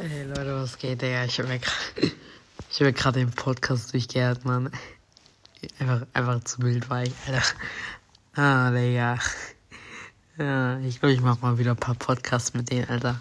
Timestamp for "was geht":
0.54-1.02